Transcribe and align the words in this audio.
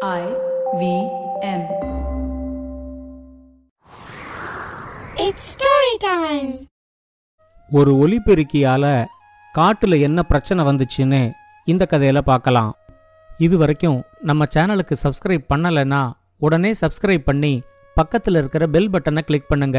I 0.00 0.24
V 0.80 0.82
M. 1.42 1.62
It's 5.16 5.44
story 5.54 5.94
time. 6.04 6.50
ஒரு 7.70 7.92
ஒலிபெருக்கியால 7.96 8.84
காட்டுல 9.54 9.98
என்ன 10.00 10.22
பிரச்சனை 10.22 10.64
வந்துச்சுன்னு 10.64 11.20
இந்த 11.66 11.86
கதையில 11.90 12.18
பார்க்கலாம் 12.20 12.70
இது 13.40 13.58
வரைக்கும் 13.58 13.98
நம்ம 14.20 14.48
சேனலுக்கு 14.54 14.96
சப்ஸ்கிரைப் 15.02 15.50
பண்ணலைன்னா 15.54 16.02
உடனே 16.38 16.72
சப்ஸ்கிரைப் 16.80 17.24
பண்ணி 17.24 17.54
பக்கத்தில் 17.96 18.34
இருக்கிற 18.34 18.66
பெல் 18.66 18.90
பட்டனை 18.90 19.22
கிளிக் 19.22 19.50
பண்ணுங்க 19.50 19.78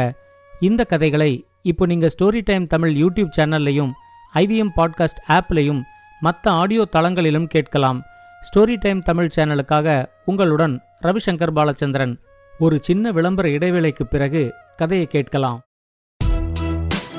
இந்த 0.61 0.83
கதைகளை 0.83 1.31
இப்போ 1.61 1.85
நீங்க 1.85 2.09
ஸ்டோரி 2.17 2.43
டைம் 2.43 2.67
தமிழ் 2.67 2.95
யூடியூப் 2.95 3.35
சேனல்லையும் 3.37 3.93
ஐவிஎம் 4.35 4.75
பாட்காஸ்ட் 4.75 5.23
ஆப்லையும் 5.29 5.81
மற்ற 6.21 6.51
ஆடியோ 6.51 6.85
தளங்களிலும் 6.91 7.51
கேட்கலாம் 7.51 7.99
ஸ்டோரி 8.46 8.76
டைம் 8.78 9.00
தமிழ் 9.02 9.34
சேனலுக்காக 9.36 9.88
உங்களுடன் 10.30 10.74
ரவிசங்கர் 11.00 11.54
பாலச்சந்திரன் 11.58 12.14
ஒரு 12.60 12.76
சின்ன 12.82 13.12
விளம்பர 13.12 13.46
இடைவேளைக்கு 13.48 14.06
பிறகு 14.06 14.42
கதையை 14.76 15.06
கேட்கலாம் 15.06 15.60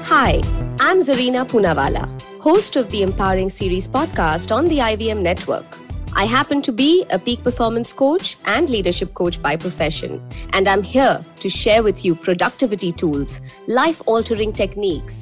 Hi, 0.08 0.32
I'm 0.80 1.00
Zarina 1.02 1.42
Punawala, 1.46 2.04
host 2.40 2.76
of 2.76 2.86
the 2.90 3.02
Empowering 3.02 3.50
Series 3.50 3.88
podcast 3.88 4.50
on 4.52 4.66
the 4.66 4.78
IVM 4.86 5.22
network. 5.22 5.68
I 6.16 6.26
happen 6.28 6.62
to 6.62 6.72
be 6.74 6.90
a 7.10 7.20
peak 7.20 7.44
performance 7.44 7.92
coach 7.94 8.28
and 8.46 8.70
leadership 8.70 9.14
coach 9.14 9.42
by 9.42 9.54
profession, 9.58 10.12
and 10.54 10.68
I'm 10.68 10.84
here 10.86 11.16
to 11.42 11.50
share 11.52 11.82
with 11.84 12.06
you 12.06 12.14
productivity 12.18 12.92
tools, 12.94 13.32
life 13.80 14.02
altering 14.08 14.54
techniques, 14.54 15.16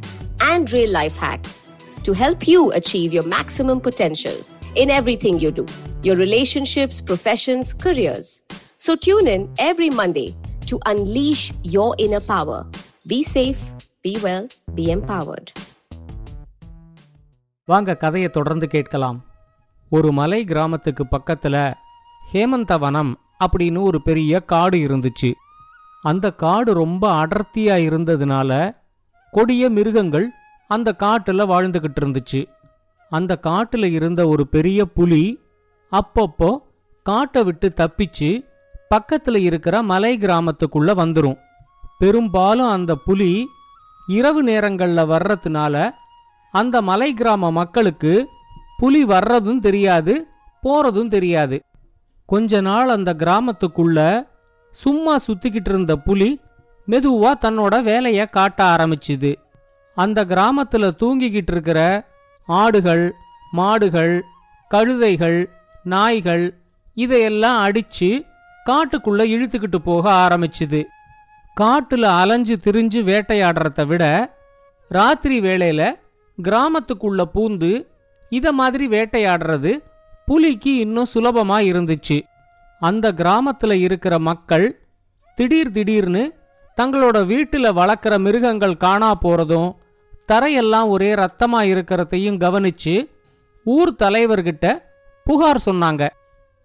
and 0.43 0.71
real 0.71 0.91
life 0.91 1.17
hacks 1.17 1.55
to 2.03 2.13
help 2.15 2.47
you 2.47 2.61
achieve 2.73 3.13
your 3.13 3.27
maximum 3.29 3.79
potential 3.81 4.37
In 4.74 4.90
everything 4.90 5.38
you 5.38 5.50
do 5.50 5.64
your 6.02 6.16
relationships, 6.16 7.00
professions, 7.00 7.72
careers. 7.84 8.28
So 8.76 8.94
tune 8.96 9.26
in 9.26 9.48
every 9.58 9.90
Monday 9.90 10.28
to 10.66 10.78
unleash 10.86 11.44
your 11.62 11.94
inner 11.98 12.20
power. 12.20 12.60
Be 13.08 13.22
safe, 13.36 13.62
be 14.04 14.12
well, 14.22 14.44
be 14.76 14.86
empowered. 14.96 15.48
வாங்க 17.64 17.96
கதையை 17.96 18.28
தொடர்ந்து 18.28 18.68
கேட்கலாம் 18.68 19.18
ஒரு 19.88 20.12
மலை 20.12 20.44
கிராமத்துக்கு 20.44 21.04
பக்கத்துல 21.10 21.56
ஹேமந்தவனம் 22.32 23.12
அப்படின்னு 23.44 23.80
ஒரு 23.82 24.02
பெரிய 24.02 24.40
காடு 24.40 24.78
இருந்துச்சு 24.78 25.30
அந்த 26.02 26.34
காடு 26.34 26.74
ரொம்ப 26.74 27.26
அடர்த்தியா 27.26 27.76
இருந்ததுனால 27.86 28.76
கொடிய 29.32 29.70
மிருகங்கள் 29.70 30.28
அந்த 30.66 30.94
காட்டுல 30.98 31.44
வாழ்ந்துகிட்டு 31.52 32.00
இருந்துச்சு 32.00 32.40
அந்த 33.10 33.38
காட்டுல 33.42 33.90
இருந்த 33.90 34.28
ஒரு 34.28 34.46
பெரிய 34.46 34.84
புலி 34.84 35.40
அப்பப்போ 35.92 36.58
காட்டை 37.02 37.44
விட்டு 37.44 37.72
தப்பிச்சு 37.76 38.46
பக்கத்துல 38.94 39.36
இருக்கிற 39.36 39.82
மலை 39.82 40.18
கிராமத்துக்குள்ள 40.18 40.94
வந்துரும். 40.94 41.38
பெரும்பாலும் 41.98 42.68
அந்த 42.68 42.94
புலி 42.94 43.46
இரவு 44.06 44.44
நேரங்கள்ல 44.44 45.00
வர்றதுனால 45.04 45.90
அந்த 46.52 46.82
மலை 46.82 47.14
கிராம 47.14 47.50
மக்களுக்கு 47.50 48.28
புலி 48.78 49.04
வர்றதும் 49.04 49.60
தெரியாது 49.60 50.26
போறதும் 50.62 51.08
தெரியாது. 51.08 51.62
கொஞ்ச 52.26 52.60
நாள் 52.60 52.88
அந்த 52.88 53.14
கிராமத்துக்குள்ள 53.14 54.26
சும்மா 54.70 55.16
சுத்திக்கிட்டு 55.16 55.68
இருந்த 55.68 55.96
புலி 55.96 56.40
மெதுவா 56.88 57.32
தன்னோட 57.40 57.82
வேலைய 57.82 58.26
காட்ட 58.26 58.64
ஆரம்பிச்சுது. 58.64 59.34
அந்த 59.94 60.24
கிராமத்துல 60.24 60.90
தூங்கிக்கிட்டு 61.02 61.50
இருக்கிற 61.50 62.07
ஆடுகள் 62.48 63.14
மாடுகள் 63.52 64.24
கழுதைகள் 64.70 65.46
நாய்கள் 65.84 66.54
இதையெல்லாம் 66.94 67.66
அடிச்சு 67.66 68.26
காட்டுக்குள்ள 68.66 69.22
இழுத்துக்கிட்டு 69.34 69.76
போக 69.76 70.12
ஆரம்பிச்சுது. 70.12 70.84
காட்டுல 71.60 72.02
அலைஞ்சு 72.02 72.58
திரிஞ்சு 72.64 73.00
வேட்டையாடுறத 73.02 73.86
விட 73.86 74.04
ராத்திரி 74.88 75.40
வேளையில 75.40 75.94
கிராமத்துக்குள்ள 76.42 77.22
பூந்து 77.34 77.86
இத 78.30 78.52
மாதிரி 78.52 78.88
வேட்டையாடுறது 78.88 79.78
புலிக்கு 80.26 80.76
இன்னும் 80.76 81.06
சுலபமா 81.14 81.58
இருந்துச்சு. 81.70 82.22
அந்த 82.80 83.12
கிராமத்துல 83.12 83.72
இருக்கிற 83.72 84.18
மக்கள் 84.18 84.80
திடீர் 85.34 85.70
திடீர்னு 85.70 86.32
தங்களோட 86.76 87.16
வீட்டுல 87.24 87.70
வளர்க்குற 87.72 88.18
மிருகங்கள் 88.18 88.76
காணா 88.76 89.14
போறதும் 89.14 89.76
தரையெல்லாம் 90.28 90.88
ஒரே 90.88 91.14
ரத்தமா 91.14 91.60
இருக்கிறதையும் 91.72 92.40
கவனிச்சு 92.44 92.94
ஊர் 93.64 93.92
தலைவர்கிட்ட 93.98 94.66
புகார் 95.24 95.60
சொன்னாங்க. 95.66 96.08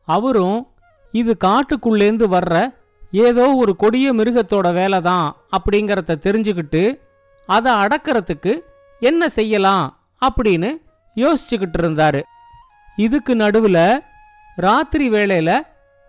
அவரும் 0.07 0.68
இது 1.12 1.38
காட்டுக்குள்ளேந்து 1.44 2.25
வர்ற 2.35 2.74
ஏதோ 3.12 3.56
ஒரு 3.56 3.75
கொடிய 3.75 4.13
மிருகத்தோட 4.13 4.74
வேலை 4.74 5.01
தான் 5.01 5.28
அப்படிங்கறத 5.57 6.19
தெரிஞ்சுக்கிட்டு 6.25 6.84
அதை 7.46 7.72
அடக்கிறதுக்கு 7.74 8.53
என்ன 9.00 9.29
செய்யலாம்? 9.29 9.85
அப்படின்னு 10.22 10.69
யோசிச்சுக்கிட்டு 11.16 11.80
இருந்தாரு 11.81 12.22
இதுக்கு 12.95 13.35
நடுவுல 13.35 14.00
ராத்திரி 14.56 15.09
வேளையில 15.09 15.51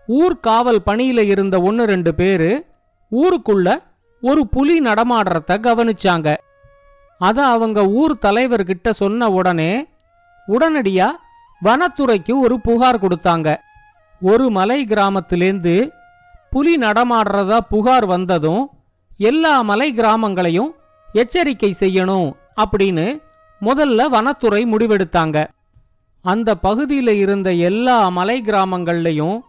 ஊர் 0.07 0.39
காவல் 0.39 0.81
பணியில 0.85 1.19
இருந்த 1.19 1.61
ஒன்று 1.61 1.85
ரெண்டு 1.85 2.15
பேரு 2.15 2.49
ஊருக்குள்ள 3.11 3.77
ஒரு 4.21 4.47
புலி 4.47 4.79
நடமாடுறத 4.79 5.57
கவனிச்சாங்க. 5.67 6.35
அதை 7.17 7.43
அவங்க 7.43 7.87
ஊர் 7.87 8.13
தலைவர்கிட்ட 8.21 8.89
சொன்ன 8.89 9.29
உடனே 9.29 9.87
உடனடியா 10.47 11.07
வனத்துறைக்கு 11.63 12.33
ஒரு 12.37 12.61
புகார் 12.61 13.03
கொடுத்தாங்க. 13.03 13.55
ஒரு 14.21 14.49
மலை 14.49 14.85
கிராமத்திலேந்து 14.89 15.89
புலி 16.49 16.77
நடமாடுறதா 16.77 17.57
புகார் 17.69 18.05
வந்ததும் 18.05 18.69
எல்லா 19.17 19.61
மலை 19.61 19.93
கிராமங்களையும் 19.93 20.71
எச்சரிக்கை 21.13 21.75
செய்யணும் 21.79 22.31
அப்படின்னு 22.63 23.23
முதல்ல 23.61 24.07
வனத்துறை 24.09 24.65
முடிவெடுத்தாங்க. 24.65 25.47
அந்த 26.21 26.55
பகுதியில் 26.55 27.07
இருந்த 27.07 27.51
எல்லா 27.51 28.09
மலை 28.09 28.41
கிராமங்கள்லையும் 28.41 29.39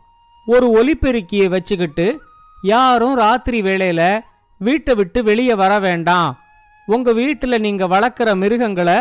ஒரு 0.46 0.66
ஒலிபெருக்கியை 0.70 1.48
வச்சுக்கிட்டு 1.48 2.22
யாரும் 2.62 3.14
ராத்திரி 3.14 3.62
வேளையில 3.62 4.20
வீட்டை 4.58 4.94
விட்டு 4.94 5.24
வெளியே 5.24 5.54
வர 5.54 5.78
வேண்டாம். 5.78 6.38
உங்க 6.86 7.12
வீட்டில் 7.12 7.60
நீங்க 7.60 7.86
வளர்க்குற 7.86 8.36
மிருகங்களை 8.36 8.98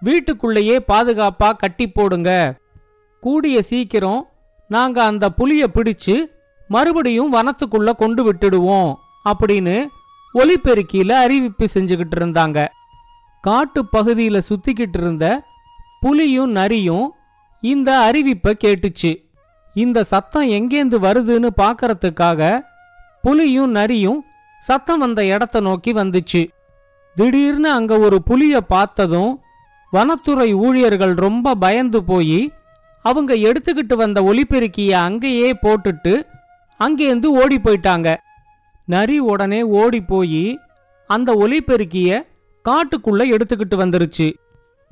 வீட்டுக்குள்ளேயே 0.00 0.76
பாதுகாப்பா 0.88 1.56
கட்டி 1.56 1.86
போடுங்க. 1.88 2.58
கூடிய 3.20 3.62
சீக்கிரம் 3.62 4.28
நாங்க 4.68 5.04
அந்த 5.04 5.30
புலிய 5.30 5.64
பிடிச்சு 5.74 6.14
மறுபடியும் 6.68 7.34
வனத்துக்குள்ள 7.34 7.90
கொண்டு 7.96 8.32
விட்டுடுவோம் 8.32 8.94
அப்படின்னு 9.24 9.86
ஒலிபெருக்கியில 10.34 11.10
அறிவிப்பு 11.10 11.66
செஞ்சுக்கிட்டு 11.74 12.16
இருந்தாங்க. 12.16 12.66
காட்டு 13.40 13.84
பகுதியில 13.92 14.40
சுத்திக்கிட்டு 14.48 15.00
இருந்த 15.02 15.42
புலியும் 16.00 16.50
நரியும் 16.50 17.06
இந்த 17.60 18.10
அறிவிப்பை 18.12 18.52
கேட்டுச்சு. 18.64 19.12
இந்த 19.74 20.04
சத்தம் 20.04 20.48
எங்கேந்து 20.48 20.96
வருதுன்னு 21.06 21.48
பார்க்கறதுக்காக 21.56 22.60
புலியும் 23.22 23.70
நரியும் 23.70 24.24
சத்தம் 24.60 24.98
வந்த 24.98 25.24
இடத்த 25.24 25.60
நோக்கி 25.60 25.92
வந்துச்சு. 25.92 26.42
திடீர்னு 27.16 27.70
அங்க 27.70 27.98
ஒரு 27.98 28.22
புலிய 28.22 28.60
பார்த்ததும் 28.60 29.40
வனத்துறை 29.92 30.52
ஊழியர்கள் 30.52 31.14
ரொம்ப 31.14 31.54
பயந்து 31.54 32.04
போய் 32.04 32.52
அவங்க 33.02 33.34
எடுத்துக்கிட்டு 33.34 33.94
வந்த 33.94 34.22
ஒலிபெருக்கிய 34.22 34.90
அங்கேயே 34.90 35.52
போட்டுட்டு 35.62 36.14
அங்கேருந்து 36.80 37.24
ஓடி 37.24 37.56
போயிட்டாங்க. 37.56 38.16
நரி 38.84 39.18
உடனே 39.18 39.62
ஓடி 39.62 40.00
போய் 40.00 40.58
அந்த 41.06 41.34
ஒலிபெருக்கிய 41.34 42.26
காட்டுக்குள்ள 42.64 43.22
எடுத்துக்கிட்டு 43.34 43.76
வந்துருச்சு. 43.76 44.34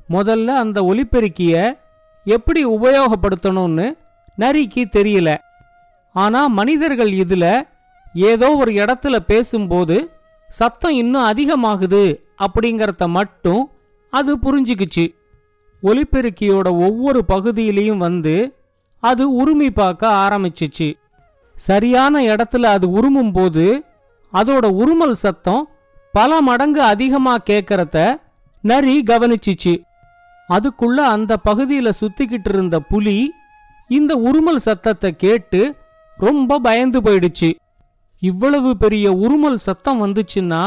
முதல்ல 0.09 0.47
அந்த 0.47 0.83
ஒலிபெருக்கிய 0.83 1.77
எப்படி 2.23 2.65
உபயோகப்படுத்தணும்னு 2.65 3.97
நரிக்கு 4.39 4.83
தெரியல. 4.95 5.37
ஆனா 6.13 6.47
மனிதர்கள் 6.47 7.11
இதுல 7.11 7.67
ஏதோ 8.13 8.55
ஒரு 8.55 8.71
இடத்துல 8.71 9.15
பேசும்போது 9.19 10.14
சத்தம் 10.49 10.95
இன்னும் 10.95 11.27
அதிகமாகுது 11.31 12.03
அப்படிங்கறத 12.45 13.07
மட்டும் 13.07 13.63
அது 14.13 14.31
புரிஞ்சுக்குச்சு. 14.37 15.05
ஒலிபெருக்கியோட 15.83 16.67
ஒவ்வொரு 16.87 17.21
பகுதியிலையும் 17.27 18.03
வந்து 18.07 18.35
அது 19.03 19.23
உருமி 19.41 19.69
பார்க்க 19.69 20.07
ஆரம்பிச்சிச்சு. 20.23 20.87
சரியான 21.55 22.21
இடத்துல 22.21 22.69
அது 22.75 22.89
உருமும் 22.89 23.31
போது 23.31 23.65
அதோட 24.33 24.65
உருமல் 24.81 25.17
சத்தம் 25.23 25.63
பல 26.11 26.41
மடங்கு 26.41 26.81
அதிகமா 26.81 27.35
கேட்கறத 27.49 27.97
நரி 28.63 28.95
கவனிச்சிச்சு. 29.07 29.73
அதுக்குள்ள 30.49 30.99
அந்த 31.15 31.37
பகுதியில 31.45 31.91
சுத்திக்கிட்டு 31.99 32.51
இருந்த 32.53 32.79
புலி 32.79 33.17
இந்த 33.89 34.15
உருமல் 34.27 34.63
சத்தத்தை 34.67 35.15
கேட்டு 35.15 35.61
ரொம்ப 36.17 36.59
பயந்து 36.59 37.01
போயிடுச்சு. 37.01 37.49
இவ்வளவு 38.29 38.69
பெரிய 38.83 39.05
உருமல் 39.25 39.59
சத்தம் 39.67 39.99
வந்துச்சுன்னா 40.03 40.63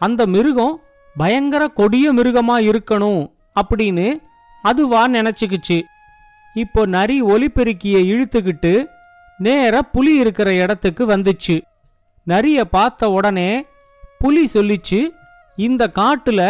அந்த 0.00 0.22
மிருகம் 0.34 0.74
பயங்கர 1.16 1.62
கொடிய 1.80 2.06
மிருகமா 2.18 2.56
இருக்கணும் 2.70 3.22
அப்படின்னு 3.60 4.06
அதுவா 4.64 5.02
நினைச்சுக்கிச்சு. 5.16 5.78
இப்போ 6.54 6.80
நரி 6.94 7.16
ஒலிபெருக்கிய 7.32 7.96
இழுத்துக்கிட்டு 8.12 8.72
நேர 9.44 9.74
புலி 9.94 10.12
இருக்கிற 10.22 10.48
இடத்துக்கு 10.62 11.04
வந்துச்சு. 11.12 11.56
நரிய 12.26 12.58
பார்த்த 12.76 13.10
உடனே 13.16 13.50
புலி 14.22 14.42
சொல்லிச்சு 14.54 15.00
இந்த 15.58 15.82
காட்டுல 15.98 16.42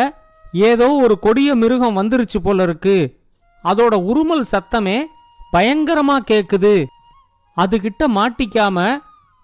ஏதோ 0.69 0.88
ஒரு 1.05 1.14
கொடிய 1.25 1.50
மிருகம் 1.62 1.99
வந்துருச்சு 2.00 2.38
போல 2.43 2.67
இருக்கு 2.69 2.97
அதோட 3.64 3.94
உருமல் 4.11 4.44
சத்தமே 4.52 4.99
பயங்கரமா 5.55 6.17
கேக்குது. 6.31 6.75
அதுகிட்ட 7.56 8.02
மாட்டிக்காம 8.19 8.79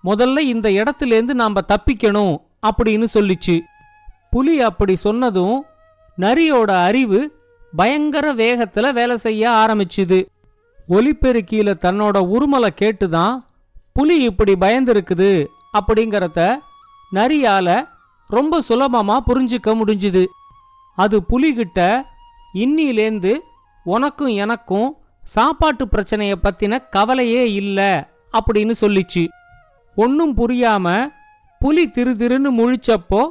முதல்ல 0.05 0.39
இந்த 0.39 0.69
இடத்துலேருந்து 0.69 1.35
நாம் 1.35 1.55
தப்பிக்கணும் 1.55 2.37
அப்படின்னு 2.67 3.07
சொல்லிச்சு. 3.15 3.61
புலி 4.31 4.61
அப்படி 4.61 4.97
சொன்னதும் 4.97 5.65
நரியோட 6.19 6.85
அறிவு 6.85 7.39
பயங்கர 7.77 8.33
வேகத்தில் 8.33 8.93
வேலை 8.93 9.17
செய்ய 9.17 9.51
ஆரம்பிச்சுது. 9.51 10.27
ஒலிப்பெருக்கியில் 10.89 11.75
தன்னோட 11.81 12.35
உருமலை 12.35 12.69
கேட்டுதான் 12.81 13.45
புலி 13.93 14.23
இப்படி 14.23 14.53
பயந்துருக்குது 14.53 15.47
அப்படிங்கிறத 15.73 16.59
நரியால 17.13 17.89
ரொம்ப 18.29 18.61
சுலபமா 18.69 19.19
புரிஞ்சுக்க 19.27 19.67
முடிஞ்சுது. 19.67 20.27
அது 20.97 21.23
புலிகிட்ட 21.29 22.03
இன்னிலேந்து 22.55 23.39
உனக்கும் 23.85 24.27
எனக்கும் 24.27 24.97
சாப்பாட்டு 25.25 25.89
பிரச்சனையை 25.89 26.37
பத்தின 26.43 26.89
கவலையே 26.91 27.53
இல்லை 27.53 28.05
அப்படின்னு 28.33 28.73
சொல்லிச்சு. 28.81 29.29
ஒன்றும் 29.97 30.35
புரியாம 30.37 30.87
புலி 31.61 31.91
திரு 31.91 32.13
திருன்னு 32.17 32.51
முழிச்சப்போ 32.59 33.23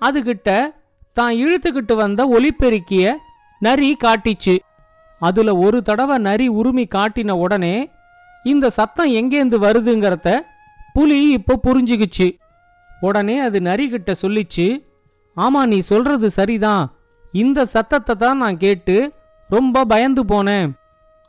அதுகிட்ட 0.00 0.74
தான் 1.12 1.34
இழுத்துக்கிட்டு 1.42 1.94
வந்த 1.94 2.20
ஒலிப்பெருக்கிய 2.26 3.14
நரி 3.60 3.96
காட்டிச்சு. 4.04 4.56
அதுல 5.20 5.54
ஒரு 5.56 5.82
தடவை 5.82 6.18
நரி 6.18 6.48
உருமி 6.48 6.84
காட்டின 6.96 7.30
உடனே 7.30 7.90
இந்த 8.44 8.70
சத்தம் 8.70 9.10
எங்கேந்து 9.20 9.56
வருதுங்கிறத 9.66 10.28
புலி 10.94 11.30
இப்போ 11.30 11.54
புரிஞ்சுக்கிச்சு 11.66 12.28
உடனே 12.88 13.38
அது 13.38 13.60
நரிகிட்ட 13.60 14.10
சொல்லிச்சு 14.22 14.66
ஆமா 15.36 15.66
நீ 15.66 15.78
சொல்றது 15.78 16.30
சரிதான். 16.30 16.84
இந்த 17.32 17.64
சத்தத்தை 17.64 18.14
தான் 18.14 18.36
நான் 18.36 18.56
கேட்டு 18.56 19.14
ரொம்ப 19.50 19.84
பயந்து 19.84 20.24
போனேன். 20.24 20.70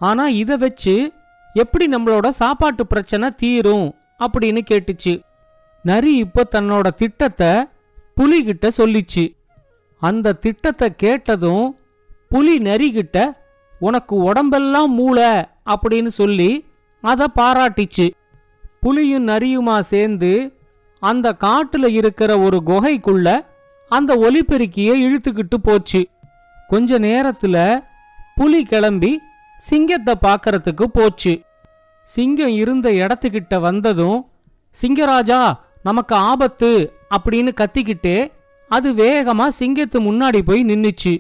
ஆனா 0.02 0.28
இதை 0.28 0.58
வச்சு 0.58 1.14
எப்படி 1.56 1.88
நம்மளோட 1.88 2.28
சாப்பாட்டு 2.30 2.88
பிரச்சனை 2.88 3.30
தீரும்? 3.30 3.88
அப்படின்னு 4.20 4.62
கேட்டுச்சு. 4.70 5.22
நரி 5.82 6.16
இப்போ 6.16 6.48
தன்னோட 6.52 6.88
திட்டத்தை 6.94 7.52
புலிகிட்ட 8.18 8.68
சொல்லிச்சு. 8.78 9.36
அந்த 10.02 10.34
திட்டத்தை 10.34 10.90
கேட்டதும் 10.96 11.78
புலி 12.30 12.58
நரிகிட்ட 12.58 13.18
உனக்கு 13.80 14.16
உடம்பெல்லாம் 14.16 14.94
மூளை 14.94 15.30
அப்படின்னு 15.66 16.08
சொல்லி 16.08 16.66
அதை 17.02 17.28
பாராட்டிச்சு. 17.36 18.08
புலியும் 18.82 19.28
நரியுமா 19.28 19.80
சேர்ந்து 19.80 20.58
அந்த 21.00 21.36
காட்டுல 21.40 21.88
இருக்கிற 21.88 22.40
ஒரு 22.40 22.62
குகைக்குள்ள 22.66 23.46
அந்த 23.90 24.16
ஒலிபெருக்கிய 24.16 24.90
இழுத்துக்கிட்டு 25.06 25.58
போச்சு. 25.64 26.10
கொஞ்ச 26.68 27.00
நேரத்துல 27.00 27.84
புலி 28.36 28.66
கிளம்பி 28.66 29.20
சிங்கத்தை 29.58 30.16
பார்க்கறதுக்கு 30.22 30.84
போச்சு. 30.84 31.34
சிங்கம் 32.10 32.50
இருந்த 32.50 32.90
இடத்துக்கிட்ட 32.90 33.60
வந்ததும் 33.60 34.26
சிங்கராஜா 34.82 35.60
நமக்கு 35.84 36.16
ஆபத்து 36.16 36.94
அப்படின்னு 37.18 37.52
கத்திக்கிட்டே 37.54 38.32
அது 38.70 38.94
வேகமா 38.94 39.48
சிங்கத்து 39.60 39.98
முன்னாடி 40.00 40.40
போய் 40.42 40.66
நின்னுச்சு. 40.66 41.20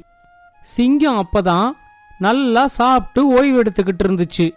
சிங்கம் 0.61 1.27
அப்பதான் 1.27 1.71
நல்லா 2.19 2.67
சாப்பிட்டு 2.67 3.27
ஓய்வு 3.27 3.61
எடுத்துக்கிட்டு 3.61 4.03
இருந்துச்சு. 4.03 4.51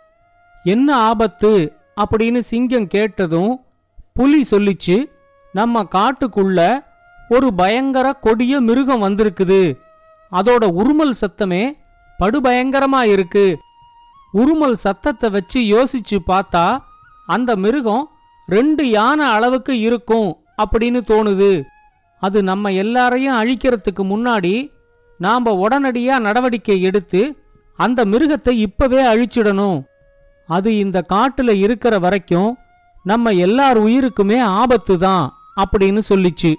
என்ன 0.64 0.96
ஆபத்து? 0.96 1.76
அப்படின்னு 2.00 2.38
சிங்கம் 2.38 2.86
கேட்டதும் 2.86 3.60
புலி 4.14 4.44
சொல்லிச்சு 4.50 5.04
நம்ம 5.52 5.82
காட்டுக்குள்ள 5.82 6.84
ஒரு 7.28 7.54
பயங்கர 7.54 8.12
கொடிய 8.12 8.60
மிருகம் 8.60 9.02
வந்திருக்குது. 9.02 9.78
அதோட 10.32 10.64
உருமல் 10.76 11.14
சத்தமே 11.20 11.72
படுபயங்கரமா 12.18 13.02
இருக்கு. 13.02 13.58
உருமல் 14.34 14.72
சத்தத்தை 14.72 15.30
வச்சு 15.30 15.60
யோசிச்சு 15.60 16.18
பார்த்தா 16.26 16.78
அந்த 17.26 17.56
மிருகம் 17.56 18.10
ரெண்டு 18.46 18.90
யானை 18.90 19.26
அளவுக்கு 19.26 19.80
இருக்கும் 19.80 20.30
அப்படின்னு 20.62 21.00
தோணுது. 21.10 21.62
அது 22.18 22.42
நம்ம 22.42 22.72
எல்லாரையும் 22.72 23.38
அழிக்கிறதுக்கு 23.40 24.02
முன்னாடி 24.12 24.54
நாம 25.18 25.68
உடனடியா 25.68 26.18
நடவடிக்கை 26.18 26.80
எடுத்து 26.82 27.22
அந்த 27.76 28.04
மிருகத்தை 28.04 28.52
இப்பவே 28.66 29.00
அழிச்சிடணும். 29.02 29.78
அது 30.48 30.70
இந்த 30.78 30.98
காட்டுல 31.12 31.50
இருக்கிற 31.50 31.98
வரைக்கும் 31.98 32.58
நம்ம 33.04 33.32
எல்லார் 33.46 33.78
உயிருக்குமே 33.78 34.40
ஆபத்து 34.40 34.98
தான் 34.98 35.24
அப்படின்னு 35.62 36.00
சொல்லிச்சு. 36.08 36.52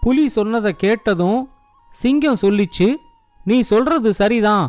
புலி 0.00 0.28
சொன்னதை 0.28 0.72
கேட்டதும் 0.76 1.40
சிங்கம் 1.94 2.42
சொல்லிச்சு 2.42 2.88
நீ 3.44 3.60
சொல்றது 3.60 4.10
சரிதான். 4.12 4.66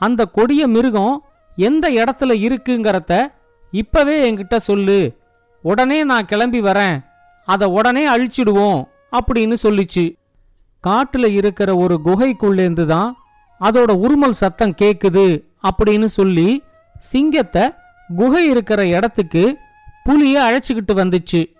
அந்த 0.00 0.26
கொடிய 0.26 0.66
மிருகம் 0.66 1.23
எந்த 1.56 1.90
இடத்துல 1.90 2.32
இருக்குங்கிறத 2.46 3.26
இப்பவே 3.70 4.32
என்கிட்ட 4.32 4.56
சொல்லு. 4.56 5.16
உடனே 5.62 6.04
நான் 6.04 6.24
கிளம்பி 6.24 6.60
வரேன். 6.60 7.04
அதை 7.44 7.68
உடனே 7.68 8.16
அழிச்சிடுவோம் 8.16 8.84
அப்படின்னு 9.12 9.54
சொல்லிச்சு. 9.62 10.16
காட்டுல 10.86 11.26
இருக்கிற 11.32 11.76
ஒரு 11.76 12.00
குகைக்குள்ளேந்து 12.04 12.86
தான் 12.86 13.16
அதோட 13.60 14.04
உருமல் 14.04 14.30
சத்தம் 14.30 14.74
கேக்குது 14.80 15.44
அப்படின்னு 15.62 16.04
சொல்லி 16.04 16.62
சிங்கத்தை 16.98 17.70
குகை 18.16 18.50
இருக்கிற 18.50 18.86
இடத்துக்கு 18.86 19.58
புலிய 20.04 20.40
அழைச்சிக்கிட்டு 20.40 20.94
வந்துச்சு. 20.94 21.52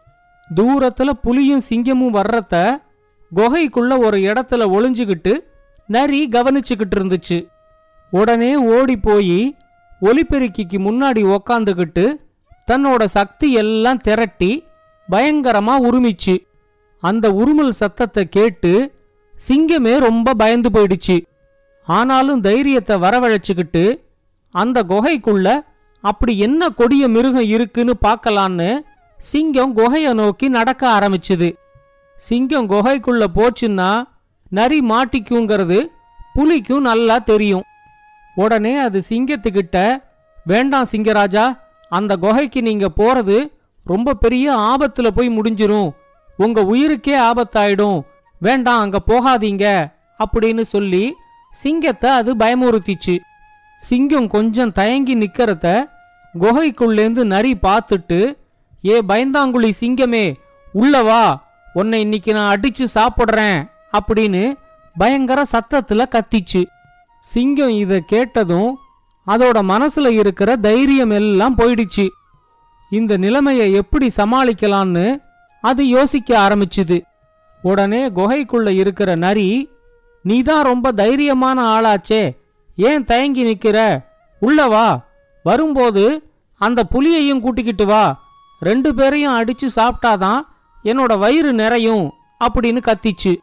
தூரத்துல 0.54 1.10
புலியும் 1.10 1.60
சிங்கமும் 1.68 2.14
வர்றத 2.14 2.82
குகைக்குள்ள 3.36 3.98
ஒரு 3.98 4.18
இடத்துல 4.18 4.64
ஒளிஞ்சுக்கிட்டு 4.76 5.38
நரி 5.86 6.28
கவனிச்சுக்கிட்டு 6.28 6.94
இருந்துச்சு. 6.94 7.46
உடனே 8.10 8.56
ஓடி 8.56 8.96
போய் 8.96 9.56
ஒலிபெருக்கிக்கு 10.06 10.78
முன்னாடி 10.86 11.22
உக்காந்துக்கிட்டு 11.36 12.04
தன்னோட 12.70 13.04
சக்தி 13.16 13.48
எல்லாம் 13.62 14.02
திரட்டி 14.06 14.52
பயங்கரமா 15.08 15.74
உருமிச்சு. 15.88 16.34
அந்த 17.02 17.26
உருமல் 17.40 17.72
சத்தத்தை 17.80 18.24
கேட்டு 18.36 18.72
சிங்கமே 19.48 19.94
ரொம்ப 20.06 20.34
பயந்து 20.42 20.68
போயிடுச்சு. 20.74 21.16
ஆனாலும் 21.88 22.40
தைரியத்தை 22.40 22.96
வரவழைச்சுக்கிட்டு 23.04 23.84
அந்த 24.54 24.78
குகைக்குள்ள 24.92 25.48
அப்படி 26.04 26.32
என்ன 26.46 26.68
கொடிய 26.78 27.04
மிருகம் 27.14 27.50
இருக்குன்னு 27.54 27.94
பார்க்கலான்னு 28.06 28.70
சிங்கம் 29.20 29.76
குகையை 29.76 30.12
நோக்கி 30.20 30.46
நடக்க 30.56 30.82
ஆரம்பிச்சுது. 30.96 31.48
சிங்கம் 32.16 32.70
குகைக்குள்ள 32.72 33.24
போச்சுன்னா 33.38 33.90
நரி 34.58 34.80
மாட்டிக்குங்கிறது 34.90 35.78
புலிக்கும் 36.34 36.86
நல்லா 36.90 37.16
தெரியும். 37.30 37.64
உடனே 38.34 38.76
அது 38.76 39.02
சிங்கத்துக்கிட்ட 39.08 40.02
வேண்டாம் 40.44 40.86
சிங்கராஜா 40.90 41.58
அந்த 41.88 42.16
குகைக்கு 42.16 42.62
நீங்க 42.62 42.88
போறது 42.96 43.52
ரொம்ப 43.84 44.14
பெரிய 44.14 44.52
ஆபத்துல 44.52 45.06
போய் 45.06 45.38
முடிஞ்சிரும். 45.40 45.90
உங்க 46.36 46.62
உயிருக்கே 46.62 47.30
ஆபத்தாயிடும். 47.30 48.00
வேண்டாம் 48.38 48.80
அங்க 48.80 48.98
போகாதீங்க. 49.06 49.92
அப்படின்னு 50.24 50.60
சொல்லி 50.60 51.14
சிங்கத்தை 51.50 52.10
அது 52.10 52.36
பயமுறுத்திச்சு. 52.36 53.18
சிங்கம் 53.78 54.28
கொஞ்சம் 54.28 54.72
தயங்கி 54.72 55.16
நிக்கிறத 55.16 55.90
குகைக்குள்ளேந்து 56.40 57.24
நரி 57.24 57.56
பார்த்துட்டு 57.62 58.36
ஏ 58.84 59.00
பயந்தாங்குழி 59.00 59.72
சிங்கமே 59.80 60.34
உள்ள 60.72 61.02
வா. 61.02 61.52
உன்னை 61.72 62.00
இன்னைக்கு 62.00 62.32
நான் 62.32 62.60
அடிச்சு 62.60 62.86
சாப்பிடுறேன். 62.94 63.70
அப்படின்னு 63.92 64.56
பயங்கர 64.96 65.44
சத்தத்துல 65.52 66.04
கத்திச்சு. 66.10 66.64
சிங்கம் 67.24 67.68
இதை 67.68 68.04
கேட்டதும் 68.04 68.78
அதோட 69.26 69.62
மனசுல 69.62 70.08
இருக்கிற 70.08 70.56
தைரியம் 70.56 71.10
எல்லாம் 71.10 71.56
போயிடுச்சு. 71.56 72.08
இந்த 72.90 73.16
நிலைமையை 73.16 73.72
எப்படி 73.72 74.10
சமாளிக்கலான்னு 74.16 75.22
அது 75.60 75.88
யோசிக்க 75.88 76.38
ஆரம்பிச்சுது. 76.38 77.02
உடனே 77.62 78.08
குகைக்குள்ள 78.08 78.68
இருக்கிற 78.68 79.14
நரி 79.14 79.68
நீதான் 80.22 80.64
ரொம்ப 80.64 80.92
தைரியமான 80.92 81.58
ஆளாச்சே. 81.58 82.36
ஏன் 82.76 83.04
தயங்கி 83.04 83.54
நிக்கிற? 83.54 84.04
உள்ள 84.40 84.68
வா. 84.68 85.06
வரும்போது 85.42 86.32
அந்த 86.54 86.84
புலியையும் 86.84 87.40
கூட்டிக்கிட்டு 87.40 87.86
வா. 87.86 88.22
ரெண்டு 88.60 88.94
பேரையும் 88.94 89.44
அடிச்சு 89.44 89.68
சாப்பிட்டாதான் 89.76 90.40
என்னோட 90.84 91.18
வயிறு 91.18 91.52
நிறையும் 91.52 92.12
அப்படின்னு 92.44 92.82
கத்திச்சு. 92.82 93.36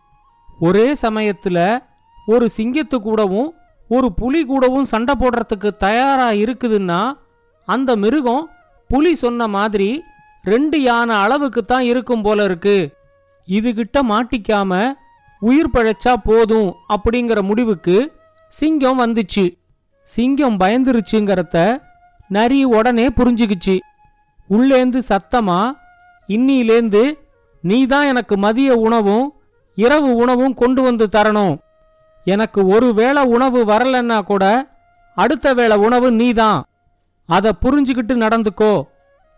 ஒரே 0.59 0.93
சமயத்துல 1.01 1.83
ஒரு 2.25 2.49
சிங்கத்து 2.57 2.95
கூடவும் 2.95 3.53
ஒரு 3.95 4.07
புலி 4.19 4.41
கூடவும் 4.49 4.89
சண்டை 4.91 5.13
போடுறதுக்கு 5.19 5.69
தயாராக 5.83 6.39
இருக்குதுன்னா 6.43 7.01
அந்த 7.67 7.89
மிருகம் 8.03 8.43
புலி 8.89 9.11
சொன்ன 9.23 9.47
மாதிரி 9.55 9.89
ரெண்டு 10.43 10.77
யானை 10.81 11.15
அளவுக்கு 11.23 11.61
தான் 11.63 11.85
இருக்கும் 11.91 12.23
போல 12.25 12.43
இருக்கு. 12.49 12.77
இதுகிட்ட 13.47 13.97
மாட்டிக்காம 14.11 14.79
உயிர் 15.41 15.73
பழைச்சா 15.73 16.13
போதும் 16.23 16.69
அப்படிங்கிற 16.93 17.39
முடிவுக்கு 17.49 17.97
சிங்கம் 18.53 18.99
வந்துச்சு. 18.99 19.45
சிங்கம் 20.09 20.57
பயந்துருச்சுங்கிறத 20.59 21.57
நரி 22.27 22.59
உடனே 22.77 23.07
புரிஞ்சுக்கிச்சு. 23.19 23.75
உள்ளேந்து 24.49 24.99
சத்தமா 25.09 25.59
இன்னிலேந்து 26.35 27.03
நீதான் 27.63 28.09
எனக்கு 28.11 28.37
மதிய 28.37 28.71
உணவும் 28.87 29.25
இரவு 29.77 30.09
உணவும் 30.15 30.55
கொண்டு 30.61 30.81
வந்து 30.87 31.05
தரணும். 31.15 31.55
எனக்கு 32.23 32.67
ஒரு 32.67 32.93
வேளை 32.93 33.23
உணவு 33.23 33.65
வரலன்னா 33.65 34.21
கூட 34.21 34.69
அடுத்த 35.15 35.53
வேளை 35.53 35.77
உணவு 35.77 36.11
நீதான். 36.11 36.65
அதை 37.25 37.51
புரிஞ்சுக்கிட்டு 37.61 38.13
நடந்துக்கோ. 38.15 38.83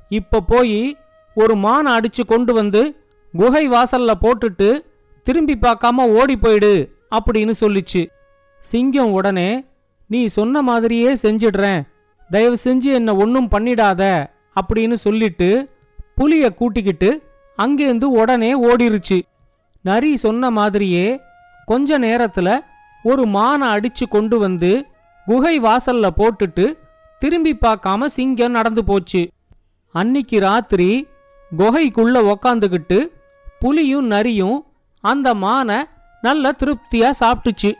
இப்ப 0.09 0.41
போய் 0.41 0.97
ஒரு 1.35 1.57
மானை 1.57 1.97
அடிச்சு 1.97 2.25
கொண்டு 2.27 2.53
வந்து 2.53 3.05
குகை 3.37 3.69
வாசல்ல 3.69 4.11
போட்டுட்டு 4.21 4.85
திரும்பி 5.23 5.57
பார்க்காம 5.61 5.95
ஓடி 5.95 6.37
போயிடு 6.37 6.95
அப்படின்னு 7.15 7.53
சொல்லிச்சு. 7.59 8.07
சிங்கம் 8.59 9.11
உடனே 9.11 9.65
நீ 10.07 10.25
சொன்ன 10.25 10.61
மாதிரியே 10.61 11.13
செஞ்சிடுறேன். 11.13 11.81
தயவு 12.29 12.57
செஞ்சு 12.63 12.83
என்ன 12.83 13.15
ஒன்றும் 13.15 13.49
பண்ணிடாத 13.51 14.25
அப்படின்னு 14.61 14.93
சொல்லிட்டு 14.93 15.69
புலிய 16.15 16.53
கூட்டிக்கிட்டு 16.53 17.23
அங்கேருந்து 17.57 18.03
உடனே 18.03 18.61
ஓடிருச்சு. 18.61 19.21
நரி 19.81 20.17
சொன்ன 20.17 20.51
மாதிரியே 20.51 21.19
கொஞ்ச 21.65 21.99
நேரத்துல 21.99 22.59
ஒரு 23.03 23.27
மானை 23.27 23.67
அடிச்சு 23.75 24.07
கொண்டு 24.09 24.37
வந்து 24.37 24.85
குகை 25.25 25.59
வாசல்ல 25.59 26.09
போட்டுட்டு 26.17 26.77
திரும்பி 27.19 27.57
பார்க்காம 27.65 28.05
சிங்கம் 28.05 28.51
நடந்து 28.51 28.83
போச்சு. 28.83 29.31
அன்னிக்கு 29.95 30.39
ராத்திரி 30.39 31.07
குகைக்குள்ள 31.57 32.33
உக்காந்துக்கிட்டு 32.33 33.07
புலியும் 33.59 34.11
நரியும் 34.11 34.65
அந்த 35.01 35.33
மானை 35.33 35.83
நல்ல 36.21 36.51
திருப்தியா 36.51 37.09
சாப்பிட்டுச்சு. 37.19 37.73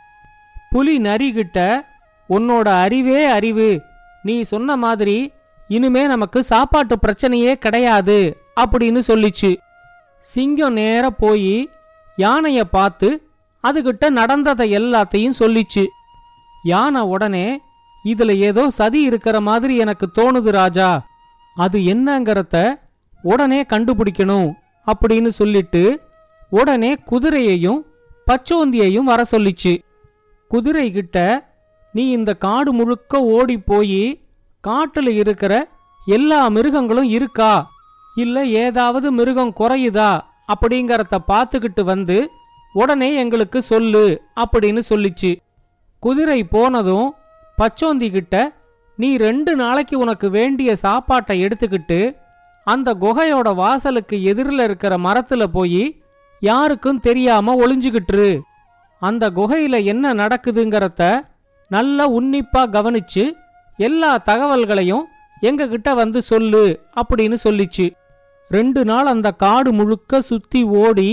புலி 0.70 0.98
நரிகிட்ட 0.98 1.86
உன்னோட 2.28 2.68
அறிவே 2.68 3.24
அறிவு. 3.24 3.82
நீ 4.22 4.42
சொன்ன 4.42 4.76
மாதிரி 4.76 5.32
இனிமே 5.68 6.06
நமக்கு 6.06 6.42
சாப்பாட்டு 6.42 6.96
பிரச்சனையே 7.06 7.54
கிடையாது 7.54 8.36
அப்படின்னு 8.60 9.00
சொல்லிச்சு. 9.08 9.56
சிங்கம் 10.20 10.72
நேர 10.72 11.10
போய் 11.10 11.70
யானைய 12.18 12.60
பார்த்து 12.70 13.23
அதுகிட்ட 13.64 14.10
நடந்ததை 14.10 14.76
எல்லாத்தையும் 14.76 15.38
சொல்லிச்சு. 15.38 15.84
யானை 16.62 17.00
உடனே 17.00 17.60
இதுல 18.04 18.36
ஏதோ 18.36 18.70
சதி 18.70 19.00
இருக்கிற 19.00 19.40
மாதிரி 19.40 19.76
எனக்கு 19.76 20.06
தோணுது 20.14 20.50
ராஜா. 20.50 21.06
அது 21.56 21.78
என்னங்கிறத 21.78 22.80
உடனே 23.22 23.62
கண்டுபிடிக்கணும் 23.62 24.48
அப்படின்னு 24.86 25.28
சொல்லிட்டு 25.28 26.00
உடனே 26.50 26.94
குதிரையையும் 26.94 27.80
பச்சோந்தியையும் 28.26 29.08
வர 29.10 29.22
சொல்லிச்சு. 29.30 29.72
குதிரை 30.48 30.92
கிட்ட 30.92 31.18
நீ 31.92 32.10
இந்த 32.10 32.34
காடு 32.34 32.72
முழுக்க 32.72 33.20
ஓடி 33.20 33.58
போய் 33.58 34.20
காட்டுல 34.64 35.08
இருக்கிற 35.08 35.68
எல்லா 36.06 36.48
மிருகங்களும் 36.48 37.08
இருக்கா? 37.08 37.70
இல்ல 38.14 38.44
ஏதாவது 38.44 39.12
மிருகம் 39.12 39.54
குறையுதா? 39.58 40.20
அப்படிங்கறத 40.52 41.18
பார்த்துக்கிட்டு 41.28 41.82
வந்து 41.82 42.30
உடனே 42.74 43.08
எங்களுக்கு 43.14 43.62
சொல்லு 43.62 44.04
அப்படின்னு 44.40 44.82
சொல்லிச்சு. 44.88 45.30
குதிரை 46.02 46.44
போனதும் 46.44 47.08
பச்சோந்தி 47.58 48.08
கிட்ட 48.10 48.52
நீ 48.96 49.16
ரெண்டு 49.16 49.52
நாளைக்கு 49.56 49.98
உனக்கு 49.98 50.30
வேண்டிய 50.30 50.70
சாப்பாட்டை 50.76 51.36
எடுத்துக்கிட்டு 51.44 52.00
அந்த 52.66 52.94
குகையோட 52.94 53.54
வாசலுக்கு 53.54 54.16
எதிரில் 54.24 54.60
இருக்கிற 54.60 54.96
மரத்துல 54.96 55.44
போய் 55.44 56.02
யாருக்கும் 56.40 57.00
தெரியாம 57.00 57.54
ஒளிஞ்சுக்கிட்டுரு 57.54 58.40
அந்த 59.02 59.30
குகையில 59.30 59.84
என்ன 59.84 60.14
நடக்குதுங்கறத 60.14 61.02
நல்லா 61.68 62.04
உன்னிப்பா 62.10 62.62
கவனிச்சு 62.76 63.24
எல்லா 63.76 64.10
தகவல்களையும் 64.26 65.04
எங்ககிட்ட 65.42 65.94
வந்து 65.94 66.22
சொல்லு 66.22 66.80
அப்படின்னு 66.96 67.36
சொல்லிச்சு. 67.44 67.86
ரெண்டு 68.48 68.84
நாள் 68.84 69.06
அந்த 69.06 69.32
காடு 69.32 69.72
முழுக்க 69.72 70.20
சுத்தி 70.20 70.62
ஓடி 70.62 71.10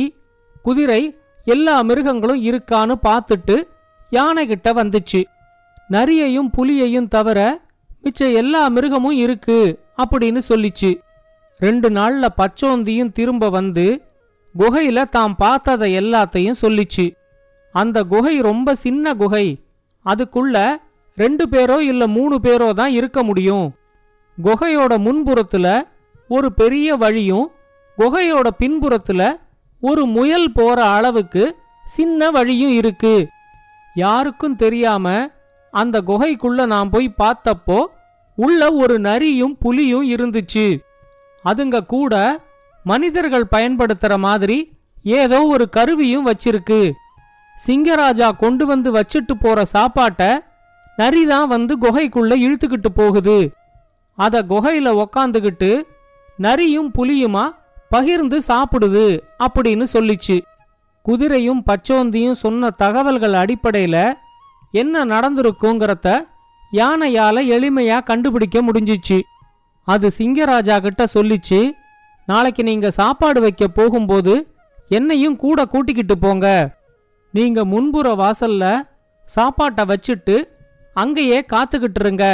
குதிரை 0.62 1.01
எல்லா 1.43 1.81
மிருகங்களும் 1.81 2.43
இருக்கான்னு 2.43 2.95
பார்த்துட்டு 3.03 3.63
யானை 4.10 4.48
கிட்ட 4.48 4.74
வந்துச்சு. 4.74 5.24
நரியையும் 5.91 6.50
புலியையும் 6.57 7.07
தவிர 7.07 7.62
மிச்ச 8.03 8.33
எல்லா 8.33 8.69
மிருகமும் 8.69 9.15
இருக்கு 9.15 9.79
அப்படின்னு 9.98 10.41
சொல்லிச்சு. 10.50 11.01
ரெண்டு 11.57 11.89
நாள்ல 11.89 12.27
பச்சோந்தியும் 12.38 13.12
திரும்ப 13.12 13.50
வந்து 13.50 14.01
குகையில 14.60 15.03
தாம் 15.03 15.36
பார்த்ததை 15.36 15.98
எல்லாத்தையும் 15.98 16.53
சொல்லிச்சு. 16.62 17.15
அந்த 17.71 18.03
குகை 18.03 18.39
ரொம்ப 18.39 18.75
சின்ன 18.75 19.13
குகை. 19.13 19.60
அதுக்குள்ள 20.05 20.75
ரெண்டு 21.15 21.48
பேரோ 21.48 21.79
இல்ல 21.79 22.07
மூணு 22.07 22.39
பேரோ 22.43 22.74
தான் 22.74 22.91
இருக்க 22.91 23.24
முடியும். 23.24 23.74
குகையோட 24.43 24.98
முன்புறத்துல 24.98 25.81
ஒரு 26.27 26.53
பெரிய 26.53 26.95
வழியும் 26.95 27.51
குகையோட 27.98 28.48
பின்புறத்துல 28.60 29.39
ஒரு 29.81 30.05
முயல் 30.05 30.51
போற 30.51 30.85
அளவுக்கு 30.85 31.57
சின்ன 31.85 32.31
வழியும் 32.31 32.71
இருக்கு. 32.71 33.27
யாருக்கும் 33.93 34.55
தெரியாம 34.55 35.29
அந்த 35.71 36.01
குகைக்குள்ள 36.01 36.65
நான் 36.65 36.89
போய் 36.89 37.13
பார்த்தப்போ 37.17 37.85
உள்ள 38.35 38.71
ஒரு 38.71 39.00
நரியும் 39.00 39.57
புலியும் 39.57 40.09
இருந்துச்சு. 40.09 40.79
அதுங்க 41.45 41.85
கூட 41.85 42.39
மனிதர்கள் 42.83 43.47
பயன்படுத்துற 43.55 44.17
மாதிரி 44.17 44.71
ஏதோ 45.03 45.45
ஒரு 45.45 45.69
கருவியும் 45.69 46.27
வச்சிருக்கு. 46.27 46.91
சிங்கராஜா 47.67 48.31
கொண்டு 48.38 48.65
வந்து 48.65 48.93
வச்சிட்டு 48.93 49.33
போற 49.39 49.63
சாப்பாட்ட 49.73 50.39
நரிதான் 50.97 51.47
வந்து 51.47 51.77
குகைக்குள்ள 51.77 52.33
இழுத்துக்கிட்டு 52.45 52.89
போகுது. 52.95 53.51
அத 54.15 54.43
குகையில 54.50 55.05
உக்காந்துகிட்டு 55.05 55.81
நரியும் 56.38 56.91
புலியுமா 56.97 57.59
பகிர்ந்து 57.91 58.38
சாப்பிடுது 58.48 59.05
அப்படின்னு 59.43 59.86
சொல்லிச்சு. 59.93 60.41
குதிரையும் 61.05 61.63
பச்சோந்தியும் 61.65 62.39
சொன்ன 62.43 62.69
தகவல்கள் 62.69 63.33
அடிப்படையில 63.33 64.13
என்ன 64.71 65.05
நடந்திருக்குங்கிறத 65.05 66.07
யானையால 66.74 67.38
எளிமையா 67.55 68.03
கண்டுபிடிக்க 68.03 68.62
முடிஞ்சிச்சு. 68.62 69.21
அது 69.83 70.12
சிங்கராஜா 70.17 70.81
கிட்ட 70.81 71.05
சொல்லிச்சு 71.13 71.71
நாளைக்கு 72.25 72.63
நீங்க 72.63 72.91
சாப்பாடு 72.91 73.41
வைக்க 73.41 73.67
போகும்போது 73.67 74.33
என்னையும் 74.88 75.36
கூட 75.36 75.65
கூட்டிக்கிட்டு 75.65 76.17
போங்க. 76.17 76.48
நீங்க 77.31 77.65
முன்புற 77.65 78.15
வாசல்ல 78.15 78.65
சாப்பாட்டை 79.25 79.86
வச்சுட்டு 79.86 80.43
அங்கேயே 80.93 81.45
காத்துக்கிட்டு 81.53 82.00
இருங்க. 82.00 82.25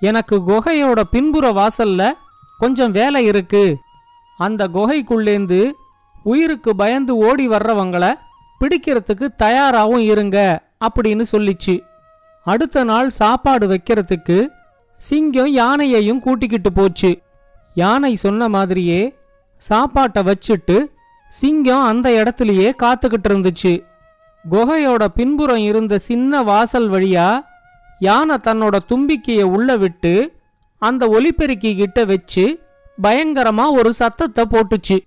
எனக்கு 0.00 0.36
குகையோட 0.48 1.00
பின்புற 1.10 1.52
வாசல்ல 1.52 2.12
கொஞ்சம் 2.58 2.90
வேலை 2.90 3.24
இருக்கு. 3.24 3.64
அந்த 4.36 4.68
குகைக்குள்ளேந்து 4.68 5.72
உயிருக்கு 6.22 6.76
பயந்து 6.76 7.16
ஓடி 7.16 7.48
வர்றவங்கள 7.48 8.14
பிடிக்கிறதுக்கு 8.60 9.28
தயாராகவும் 9.36 10.00
இருங்க 10.00 10.62
அப்படின்னு 10.84 11.24
சொல்லிச்சு. 11.32 11.82
அடுத்த 12.44 12.84
நாள் 12.84 13.10
சாப்பாடு 13.10 13.66
வைக்கிறதுக்கு 13.66 14.48
சிங்கம் 14.96 15.52
யானையையும் 15.52 16.18
கூட்டிக்கிட்டு 16.18 16.72
போச்சு. 16.72 17.22
யானை 17.74 18.16
சொன்ன 18.16 18.48
மாதிரியே 18.48 19.16
சாப்பாட்டை 19.56 20.22
வச்சுட்டு 20.22 20.86
சிங்கம் 21.28 21.84
அந்த 21.84 22.10
இடத்துலயே 22.10 22.72
காத்துக்கிட்டு 22.82 23.28
இருந்துச்சு. 23.28 23.82
குகையோட 24.50 25.04
பின்புறம் 25.04 25.56
இருந்த 25.56 25.98
சின்ன 25.98 26.42
வாசல் 26.42 26.90
வழியா 26.90 27.44
யானை 27.98 28.36
தன்னோட 28.36 28.78
தும்பிக்கையை 28.88 29.42
உள்ள 29.42 29.76
விட்டு 29.76 30.42
அந்த 30.78 31.08
ஒலிபெருக்கி 31.08 31.76
கிட்ட 31.76 32.04
வச்சு 32.04 32.63
பயங்கரமா 33.02 33.70
ஒரு 33.70 33.92
சத்தத்தை 33.92 34.44
போட்டுச்சு. 34.50 34.98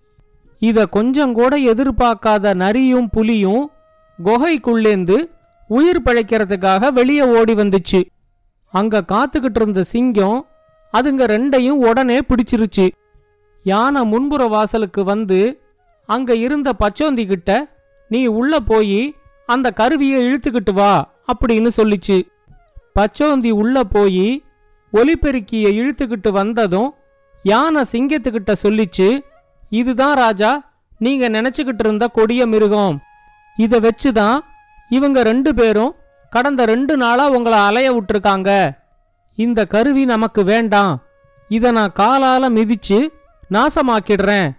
இத 0.59 0.85
கொஞ்சம் 0.85 1.33
கூட 1.33 1.57
எதிர்பார்க்காத 1.57 2.53
நரியும் 2.53 3.09
புலியும் 3.09 3.71
குகைக்குள்ளேந்து 4.23 5.17
உயிர் 5.67 6.01
பிழைக்கிறதுக்காக 6.01 6.91
வெளியே 6.91 7.21
ஓடி 7.21 7.53
வந்துச்சு. 7.53 8.01
அங்க 8.73 9.03
காத்துக்கிட்டு 9.07 9.59
இருந்த 9.61 9.83
சிங்கம் 9.83 10.47
அதுங்க 10.93 11.23
ரெண்டையும் 11.33 11.81
உடனே 11.89 12.19
பிடிச்சிருச்சு. 12.19 12.91
யானை 13.63 14.05
முன்புற 14.05 14.47
வாசலுக்கு 14.47 15.03
வந்து 15.03 15.39
அங்க 16.05 16.35
இருந்த 16.35 16.73
பச்சோந்தி 16.79 17.27
கிட்ட 17.27 17.51
நீ 18.09 18.25
உள்ள 18.25 18.59
போய் 18.59 19.15
அந்த 19.45 19.71
கருவியை 19.71 20.19
இழுத்துக்கிட்டு 20.27 20.73
வா 20.73 21.13
அப்படின்னு 21.33 21.69
சொல்லிச்சு. 21.77 22.17
பச்சோந்தி 22.99 23.49
உள்ள 23.51 23.83
போய் 23.83 24.43
ஒலிபெருக்கியை 24.93 25.71
இழுத்துக்கிட்டு 25.79 26.29
வந்ததும் 26.31 26.93
யானை 27.51 27.81
சிங்கத்துக்கிட்ட 27.91 28.53
சொல்லிச்சு 28.63 29.07
இதுதான் 29.79 30.15
ராஜா 30.23 30.51
நீங்க 31.05 31.25
நினைச்சுக்கிட்டு 31.29 31.83
இருந்த 31.85 32.05
கொடிய 32.17 32.41
மிருகம். 32.53 32.95
இதை 33.63 33.77
வச்சுதான் 33.85 34.37
இவங்க 34.97 35.19
ரெண்டு 35.29 35.51
பேரும் 35.59 35.93
கடந்த 36.33 36.61
ரெண்டு 36.71 36.93
நாளா 37.01 37.25
உங்களை 37.37 37.59
அலைய 37.67 37.89
விட்டுருக்காங்க. 37.95 38.49
இந்த 39.37 39.59
கருவி 39.73 40.03
நமக்கு 40.13 40.41
வேண்டாம். 40.43 40.93
இதை 41.55 41.69
நான் 41.77 41.97
காலால 41.99 42.45
மிதிச்சு 42.57 42.99
நாசமாக்கிடுறேன். 43.55 44.49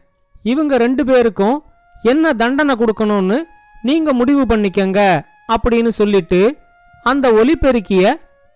இவங்க 0.52 0.76
ரெண்டு 0.84 1.02
பேருக்கும் 1.08 1.56
என்ன 2.02 2.32
தண்டனை 2.42 2.74
கொடுக்கணும்னு 2.82 3.38
நீங்க 3.88 4.12
முடிவு 4.20 4.44
பண்ணிக்கங்க 4.50 5.00
அப்படின்னு 5.54 5.90
சொல்லிட்டு 6.00 6.42
அந்த 7.10 7.26
ஒலிபெருக்கிய 7.40 8.04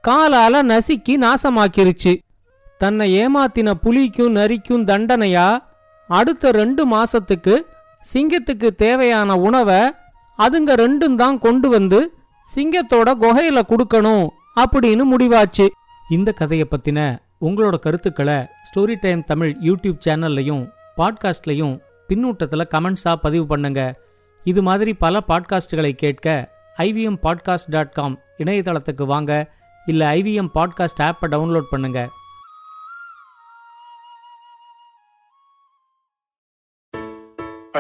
காலால 0.09 0.55
நசுக்கி 0.73 1.15
நாசமாக்கிருச்சு. 1.25 2.13
தன்னை 2.83 3.07
ஏமாத்தின 3.19 3.71
புலிக்கும் 3.83 4.37
நரிக்கும் 4.37 4.87
தண்டனையா? 4.91 5.49
அடுத்த 6.09 6.51
ரெண்டு 6.51 6.83
மாசத்துக்கு 6.95 7.55
சிங்கத்துக்கு 8.13 8.69
தேவையான 8.85 9.37
உணவை 9.39 9.81
அதுங்க 10.39 10.73
ரெண்டும் 10.83 11.15
தான் 11.15 11.39
கொண்டு 11.39 11.69
வந்து 11.69 11.99
சிங்கத்தோட 12.55 13.11
குகையில 13.23 13.61
கொடுக்கணும் 13.69 14.25
அப்படின்னு 14.61 15.05
முடிவாச்சு. 15.13 15.67
இந்த 16.11 16.33
கதையை 16.33 16.67
பத்தின 16.71 17.01
உங்களோட 17.41 17.79
கருத்துக்களை 17.79 18.39
ஸ்டோரி 18.69 18.97
டைம் 19.01 19.23
தமிழ் 19.25 19.53
யூடியூப் 19.61 20.01
சேனல்லையும் 20.07 20.65
பாட்காஸ்ட்லையும் 20.97 21.77
பின்னூட்டத்தில் 22.09 22.71
கமெண்ட்ஸாக 22.75 23.23
பதிவு 23.27 23.47
பண்ணுங்க. 23.47 23.81
இது 24.45 24.63
மாதிரி 24.63 24.95
பல 25.05 25.23
பாட்காஸ்டுகளை 25.29 25.93
கேட்க 25.93 26.27
ஐவிஎம் 26.79 27.21
பாட்காஸ்ட் 27.23 27.71
டாட் 27.77 27.93
காம் 27.93 28.19
இணையதளத்துக்கு 28.39 29.07
வாங்க. 29.15 29.33
இல்லை 29.87 30.09
ஐவிஎம் 30.19 30.53
பாட்காஸ்ட் 30.55 31.05
ஆப்பை 31.09 31.29
டவுன்லோட் 31.35 31.71
பண்ணுங்க. 31.71 32.01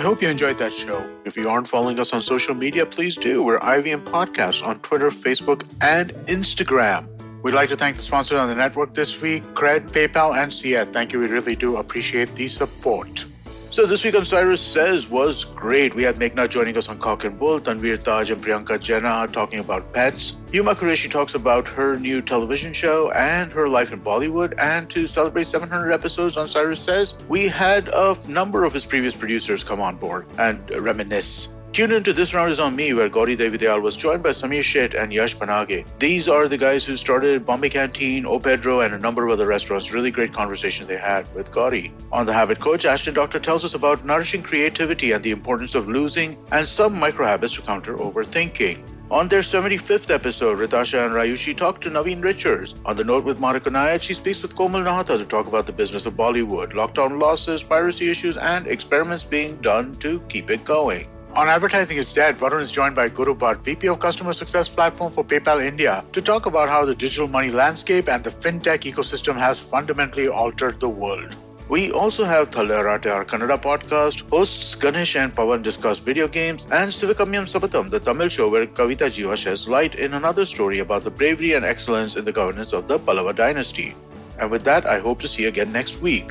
Hope 0.02 0.20
you 0.20 0.28
enjoyed 0.28 0.58
that 0.58 0.72
show. 0.72 1.08
If 1.24 1.36
you 1.36 1.48
aren't 1.48 1.68
following 1.68 1.98
us 1.98 2.12
on 2.12 2.22
social 2.22 2.54
media, 2.54 2.84
please 2.84 3.16
do. 3.16 3.42
We're 3.42 3.58
IVM 3.60 4.02
Podcasts 4.02 4.64
on 4.66 4.80
Twitter, 4.80 5.10
Facebook, 5.10 5.64
and 5.80 6.10
Instagram. 6.26 7.08
We'd 7.42 7.54
like 7.54 7.70
to 7.70 7.76
thank 7.76 7.96
the 7.96 8.02
sponsors 8.02 8.38
on 8.38 8.48
the 8.48 8.54
network 8.54 8.94
this 8.94 9.20
week 9.20 9.42
Cred, 9.54 9.90
PayPal, 9.90 10.36
and 10.36 10.52
Siet. 10.52 10.90
Thank 10.90 11.12
you. 11.12 11.20
We 11.20 11.26
really 11.26 11.56
do 11.56 11.76
appreciate 11.76 12.34
the 12.34 12.48
support. 12.48 13.24
So 13.72 13.86
this 13.86 14.04
week 14.04 14.14
on 14.14 14.26
Cyrus 14.26 14.60
Says 14.60 15.08
was 15.08 15.44
great. 15.44 15.94
We 15.94 16.02
had 16.02 16.16
Meghna 16.16 16.46
joining 16.50 16.76
us 16.76 16.90
on 16.90 16.98
Cock 16.98 17.24
and 17.24 17.38
Bull, 17.38 17.58
Tanvir 17.58 17.96
Taj 17.96 18.30
and 18.30 18.44
Priyanka 18.44 18.78
Jena 18.78 19.26
talking 19.32 19.60
about 19.60 19.94
pets. 19.94 20.36
Yuma 20.52 20.74
Qureshi 20.74 21.10
talks 21.10 21.34
about 21.34 21.66
her 21.68 21.96
new 21.96 22.20
television 22.20 22.74
show 22.74 23.10
and 23.12 23.50
her 23.50 23.70
life 23.70 23.90
in 23.90 23.98
Bollywood. 23.98 24.52
And 24.58 24.90
to 24.90 25.06
celebrate 25.06 25.46
700 25.46 25.90
episodes 25.90 26.36
on 26.36 26.48
Cyrus 26.48 26.80
Says, 26.80 27.14
we 27.30 27.48
had 27.48 27.88
a 27.88 28.14
number 28.28 28.64
of 28.64 28.74
his 28.74 28.84
previous 28.84 29.14
producers 29.14 29.64
come 29.64 29.80
on 29.80 29.96
board 29.96 30.26
and 30.36 30.70
reminisce. 30.72 31.48
Tune 31.72 31.92
into 31.92 32.12
This 32.12 32.34
Round 32.34 32.52
is 32.52 32.60
on 32.60 32.76
Me, 32.76 32.92
where 32.92 33.08
Gauri 33.08 33.34
Devidayal 33.34 33.80
was 33.80 33.96
joined 33.96 34.22
by 34.22 34.28
Samir 34.28 34.60
Sheth 34.60 34.92
and 34.92 35.10
Yash 35.10 35.34
Panage. 35.38 35.86
These 35.98 36.28
are 36.28 36.46
the 36.46 36.58
guys 36.58 36.84
who 36.84 36.96
started 36.96 37.46
Bombay 37.46 37.70
Canteen, 37.70 38.26
O 38.26 38.38
Pedro, 38.38 38.80
and 38.80 38.92
a 38.92 38.98
number 38.98 39.24
of 39.24 39.30
other 39.30 39.46
restaurants. 39.46 39.90
Really 39.90 40.10
great 40.10 40.34
conversation 40.34 40.86
they 40.86 40.98
had 40.98 41.24
with 41.34 41.50
Gauri. 41.50 41.90
On 42.12 42.26
The 42.26 42.32
Habit 42.34 42.60
Coach, 42.60 42.84
Ashton 42.84 43.14
Doctor 43.14 43.38
tells 43.38 43.64
us 43.64 43.72
about 43.72 44.04
nourishing 44.04 44.42
creativity 44.42 45.12
and 45.12 45.24
the 45.24 45.30
importance 45.30 45.74
of 45.74 45.88
losing 45.88 46.36
and 46.52 46.68
some 46.68 47.00
micro 47.00 47.26
habits 47.26 47.54
to 47.54 47.62
counter 47.62 47.96
overthinking. 47.96 48.86
On 49.10 49.28
their 49.28 49.40
75th 49.40 50.10
episode, 50.10 50.58
Ritasha 50.58 51.06
and 51.06 51.14
Rayushi 51.14 51.56
talk 51.56 51.80
to 51.80 51.88
Naveen 51.88 52.22
Richards. 52.22 52.74
On 52.84 52.96
the 52.96 53.04
note 53.04 53.24
with 53.24 53.40
Monica 53.40 53.70
Nayat, 53.70 54.02
she 54.02 54.12
speaks 54.12 54.42
with 54.42 54.54
Komal 54.54 54.82
Nahata 54.82 55.16
to 55.16 55.24
talk 55.24 55.46
about 55.46 55.64
the 55.64 55.72
business 55.72 56.04
of 56.04 56.18
Bollywood, 56.18 56.72
lockdown 56.72 57.18
losses, 57.18 57.62
piracy 57.62 58.10
issues, 58.10 58.36
and 58.36 58.66
experiments 58.66 59.22
being 59.22 59.56
done 59.62 59.96
to 60.00 60.20
keep 60.28 60.50
it 60.50 60.66
going. 60.66 61.06
On 61.34 61.48
Advertising 61.48 61.96
is 61.96 62.12
Dead, 62.12 62.36
Varun 62.36 62.60
is 62.60 62.70
joined 62.70 62.94
by 62.94 63.08
Guru 63.08 63.34
Bhatt, 63.34 63.60
VP 63.60 63.86
of 63.86 63.98
Customer 64.00 64.34
Success 64.34 64.68
Platform 64.68 65.10
for 65.10 65.24
PayPal 65.24 65.64
India, 65.64 66.04
to 66.12 66.20
talk 66.20 66.44
about 66.44 66.68
how 66.68 66.84
the 66.84 66.94
digital 66.94 67.26
money 67.26 67.48
landscape 67.48 68.06
and 68.06 68.22
the 68.22 68.28
fintech 68.28 68.80
ecosystem 68.80 69.36
has 69.36 69.58
fundamentally 69.58 70.28
altered 70.28 70.78
the 70.78 70.90
world. 70.90 71.34
We 71.70 71.90
also 71.90 72.24
have 72.24 72.50
Thalarate, 72.50 73.10
our 73.10 73.24
Kannada 73.24 73.56
podcast, 73.56 74.28
hosts 74.28 74.74
Ganesh 74.74 75.16
and 75.16 75.34
Pawan 75.34 75.62
discuss 75.62 76.00
video 76.00 76.28
games, 76.28 76.66
and 76.66 76.92
Sivakamyam 76.92 77.48
Sabatam, 77.48 77.88
the 77.88 77.98
Tamil 77.98 78.28
show 78.28 78.50
where 78.50 78.66
Kavita 78.66 79.08
Jiva 79.08 79.34
sheds 79.34 79.66
light 79.66 79.94
in 79.94 80.12
another 80.12 80.44
story 80.44 80.80
about 80.80 81.02
the 81.02 81.10
bravery 81.10 81.54
and 81.54 81.64
excellence 81.64 82.14
in 82.14 82.26
the 82.26 82.32
governance 82.32 82.74
of 82.74 82.88
the 82.88 82.98
Pallava 82.98 83.34
dynasty. 83.34 83.94
And 84.38 84.50
with 84.50 84.64
that, 84.64 84.84
I 84.84 84.98
hope 84.98 85.20
to 85.20 85.28
see 85.28 85.44
you 85.44 85.48
again 85.48 85.72
next 85.72 86.02
week. 86.02 86.30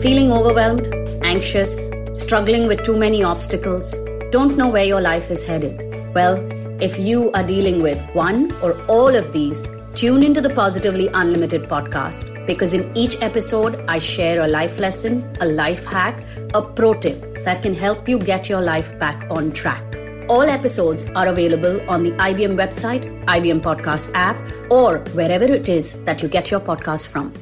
Feeling 0.00 0.32
overwhelmed, 0.32 1.01
anxious, 1.24 1.90
struggling 2.12 2.66
with 2.66 2.82
too 2.82 2.96
many 2.96 3.22
obstacles, 3.22 3.98
don't 4.30 4.56
know 4.56 4.68
where 4.68 4.84
your 4.84 5.00
life 5.00 5.30
is 5.30 5.42
headed? 5.42 5.82
Well, 6.14 6.36
if 6.82 6.98
you 6.98 7.30
are 7.32 7.42
dealing 7.42 7.82
with 7.82 8.00
one 8.14 8.52
or 8.62 8.74
all 8.88 9.14
of 9.14 9.32
these, 9.32 9.70
tune 9.94 10.22
into 10.22 10.40
the 10.40 10.50
Positively 10.50 11.08
Unlimited 11.14 11.62
podcast 11.64 12.46
because 12.46 12.74
in 12.74 12.90
each 12.96 13.20
episode, 13.20 13.84
I 13.88 13.98
share 13.98 14.40
a 14.40 14.48
life 14.48 14.78
lesson, 14.78 15.30
a 15.40 15.46
life 15.46 15.84
hack, 15.84 16.22
a 16.54 16.62
pro 16.62 16.94
tip 16.94 17.44
that 17.44 17.62
can 17.62 17.74
help 17.74 18.08
you 18.08 18.18
get 18.18 18.48
your 18.48 18.60
life 18.60 18.98
back 18.98 19.30
on 19.30 19.52
track. 19.52 19.84
All 20.28 20.42
episodes 20.42 21.08
are 21.10 21.28
available 21.28 21.80
on 21.90 22.02
the 22.02 22.12
IBM 22.12 22.56
website, 22.56 23.04
IBM 23.26 23.60
Podcast 23.60 24.10
app, 24.14 24.36
or 24.70 24.98
wherever 25.14 25.44
it 25.44 25.68
is 25.68 26.02
that 26.04 26.22
you 26.22 26.28
get 26.28 26.50
your 26.50 26.60
podcast 26.60 27.08
from. 27.08 27.32